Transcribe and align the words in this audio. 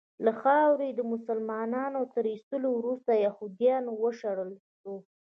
له 0.25 0.31
خاورې 0.41 0.89
د 0.93 0.99
مسلمانانو 1.13 2.01
تر 2.13 2.23
ایستلو 2.33 2.69
وروسته 2.79 3.11
یهودیان 3.25 3.83
وشړل 4.01 4.51
سول. 4.77 4.99